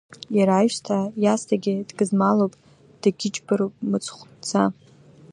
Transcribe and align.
Иара 0.37 0.53
аҩсҭаа 0.57 1.05
иаасҭагьы 1.23 1.73
дгызмалуп, 1.87 2.53
дагьыџьбароуп 3.01 3.73
мыцхәӡа. 3.89 4.63